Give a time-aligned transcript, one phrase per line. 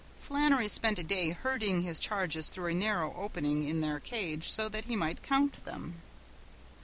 [0.17, 4.67] Flannery spent a day herding his charges through a narrow opening in their cage so
[4.67, 6.01] that he might count them.